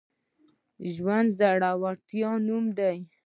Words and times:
ژوند 0.93 1.29
د 1.31 1.33
زړورتیا 1.37 2.31
نوم 2.47 2.65
دی. 2.77 2.97